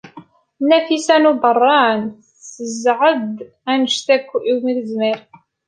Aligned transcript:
Nafisa 0.67 1.15
n 1.21 1.25
Ubeṛṛan 1.31 1.99
tezɛeḍ 2.53 3.23
anect 3.71 4.07
akk 4.15 4.29
umi 4.53 4.73
tezmer. 4.77 5.19